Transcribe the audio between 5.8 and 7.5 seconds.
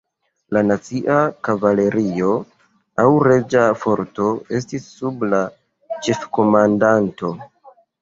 ĉefkomandanto.